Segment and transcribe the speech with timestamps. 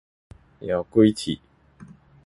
[0.61, 1.39] 枵鬼鐵